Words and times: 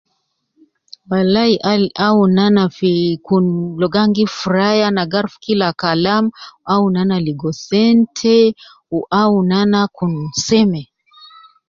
Walai 1.13 1.51
Al 1.71 1.83
aunu 2.07 2.39
ana 2.47 2.63
fi 2.77 2.91
Kun 3.27 3.45
logo 3.81 3.97
ana 4.03 4.13
gi 4.15 4.25
furayi 4.37 4.81
ana 4.89 5.03
gi 5.11 5.17
aruf 5.19 5.35
Kila 5.43 5.69
Kalam 5.81 6.25
aunu 6.73 6.97
ana 7.03 7.17
ligo 7.25 7.49
sente 7.67 8.37
Wu 8.91 8.99
aunu 9.21 9.53
ana 9.61 9.79
Kun 9.97 10.13
seme 10.45 10.81